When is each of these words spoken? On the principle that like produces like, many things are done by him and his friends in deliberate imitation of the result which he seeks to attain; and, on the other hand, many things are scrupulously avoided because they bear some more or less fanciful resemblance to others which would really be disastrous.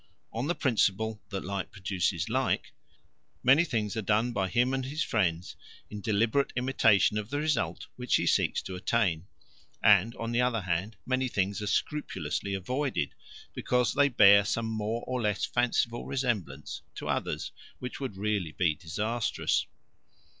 On 0.33 0.47
the 0.47 0.55
principle 0.55 1.21
that 1.29 1.45
like 1.45 1.69
produces 1.71 2.27
like, 2.27 2.71
many 3.43 3.63
things 3.63 3.95
are 3.95 4.01
done 4.01 4.33
by 4.33 4.49
him 4.49 4.73
and 4.73 4.83
his 4.83 5.03
friends 5.03 5.55
in 5.91 6.01
deliberate 6.01 6.51
imitation 6.55 7.19
of 7.19 7.29
the 7.29 7.37
result 7.37 7.85
which 7.97 8.15
he 8.15 8.25
seeks 8.25 8.63
to 8.63 8.73
attain; 8.73 9.27
and, 9.83 10.15
on 10.15 10.31
the 10.31 10.41
other 10.41 10.61
hand, 10.61 10.95
many 11.05 11.27
things 11.27 11.61
are 11.61 11.67
scrupulously 11.67 12.55
avoided 12.55 13.13
because 13.53 13.93
they 13.93 14.09
bear 14.09 14.43
some 14.43 14.65
more 14.65 15.03
or 15.05 15.21
less 15.21 15.45
fanciful 15.45 16.07
resemblance 16.07 16.81
to 16.95 17.07
others 17.07 17.51
which 17.77 17.99
would 17.99 18.17
really 18.17 18.53
be 18.53 18.73
disastrous. 18.73 19.67